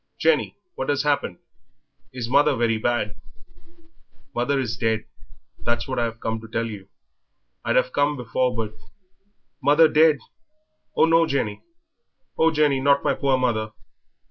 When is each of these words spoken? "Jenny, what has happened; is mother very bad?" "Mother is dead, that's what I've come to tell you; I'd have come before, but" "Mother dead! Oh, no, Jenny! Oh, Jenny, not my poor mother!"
"Jenny, 0.17 0.57
what 0.73 0.89
has 0.89 1.03
happened; 1.03 1.37
is 2.11 2.27
mother 2.27 2.55
very 2.55 2.79
bad?" 2.79 3.13
"Mother 4.33 4.59
is 4.59 4.75
dead, 4.75 5.05
that's 5.59 5.87
what 5.87 5.99
I've 5.99 6.19
come 6.19 6.41
to 6.41 6.47
tell 6.47 6.65
you; 6.65 6.87
I'd 7.63 7.75
have 7.75 7.93
come 7.93 8.17
before, 8.17 8.55
but" 8.55 8.73
"Mother 9.61 9.87
dead! 9.87 10.17
Oh, 10.97 11.05
no, 11.05 11.27
Jenny! 11.27 11.61
Oh, 12.35 12.49
Jenny, 12.49 12.79
not 12.79 13.03
my 13.03 13.13
poor 13.13 13.37
mother!" 13.37 13.73